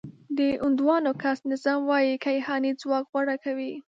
د 0.37 0.39
هندوانو 0.63 1.11
کاسټ 1.21 1.43
نظام 1.53 1.79
وايي 1.89 2.13
کیهاني 2.25 2.71
ځواک 2.81 3.05
غوره 3.11 3.35
کوي. 3.43 3.73